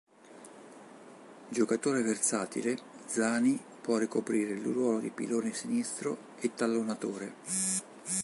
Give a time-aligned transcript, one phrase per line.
[1.51, 7.35] Giocatore versatile, Zani può ricoprire il ruolo di pilone sinistro e tallonatore.